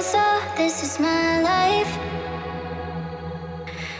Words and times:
my 0.00 0.04
soul, 0.04 0.40
this 0.56 0.82
is 0.82 0.98
my 0.98 1.42
life. 1.42 1.92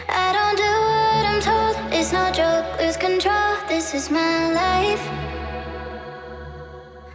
I 0.09 0.27
don't 0.37 0.57
do 0.57 0.71
what 0.89 1.23
I'm 1.29 1.39
told, 1.39 1.75
it's 1.93 2.11
no 2.11 2.31
joke, 2.31 2.65
lose 2.79 2.97
control, 2.97 3.57
this 3.67 3.93
is 3.93 4.09
my 4.09 4.51
life. 4.51 5.03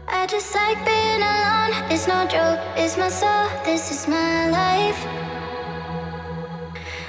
I 0.06 0.26
just 0.28 0.54
like 0.54 0.78
being 0.84 1.22
alone, 1.32 1.72
it's 1.90 2.06
no 2.06 2.26
joke, 2.28 2.60
it's 2.76 2.96
my 2.96 3.08
soul, 3.08 3.48
this 3.64 3.90
is 3.90 4.06
my 4.06 4.50
life. 4.50 5.00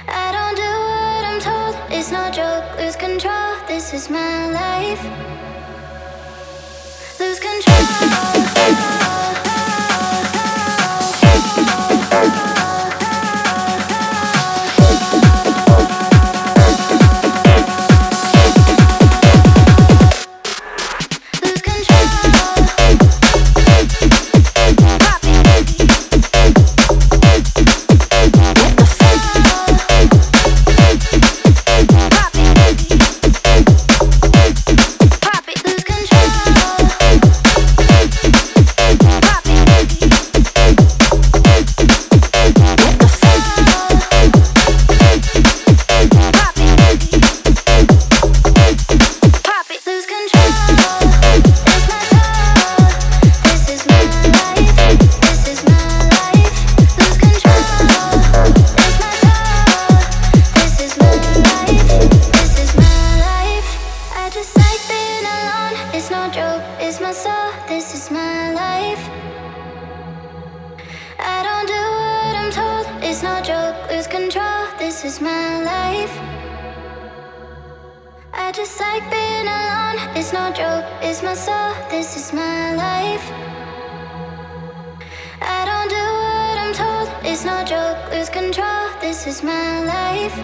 I 0.08 0.26
don't 0.36 0.56
do 0.64 0.72
what 0.90 1.22
I'm 1.30 1.40
told, 1.40 1.74
it's 1.92 2.10
no 2.10 2.24
joke, 2.30 2.64
lose 2.80 2.96
control, 2.96 3.54
this 3.68 3.94
is 3.94 4.10
my 4.10 4.50
life. 4.50 5.02
Lose 7.20 7.38
control. 7.38 8.27
No 66.28 66.34
joke. 66.34 66.62
It's 66.80 67.00
my 67.00 67.12
soul. 67.12 67.52
This 67.68 67.94
is 67.94 68.10
my 68.10 68.52
life. 68.52 69.02
I 71.18 71.42
don't 71.48 71.66
do 71.66 71.82
what 72.00 72.34
I'm 72.40 72.50
told. 72.50 72.86
It's 73.02 73.22
no 73.22 73.40
joke. 73.40 73.76
Lose 73.90 74.06
control. 74.06 74.66
This 74.78 75.04
is 75.04 75.20
my 75.20 75.62
life. 75.62 76.14
I 78.32 78.52
just 78.52 78.78
like 78.80 79.04
being 79.10 79.48
alone. 79.58 79.98
It's 80.16 80.32
no 80.32 80.52
joke. 80.52 80.84
It's 81.02 81.22
my 81.22 81.34
soul. 81.34 81.72
This 81.90 82.16
is 82.16 82.32
my 82.32 82.74
life. 82.74 83.26
I 85.40 85.60
don't 85.70 85.90
do 85.98 86.06
what 86.24 86.56
I'm 86.62 86.74
told. 86.74 87.08
It's 87.24 87.44
no 87.44 87.64
joke. 87.64 87.98
Lose 88.12 88.28
control. 88.28 88.84
This 89.00 89.26
is 89.26 89.42
my 89.42 89.80
life. 89.84 90.36